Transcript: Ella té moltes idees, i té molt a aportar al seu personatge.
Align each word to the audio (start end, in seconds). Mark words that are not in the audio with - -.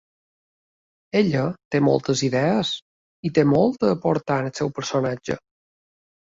Ella 1.19 1.43
té 1.75 1.81
moltes 1.89 2.25
idees, 2.29 2.73
i 3.31 3.35
té 3.37 3.45
molt 3.53 3.89
a 3.91 3.95
aportar 3.99 4.41
al 4.41 4.53
seu 4.63 4.75
personatge. 4.81 5.41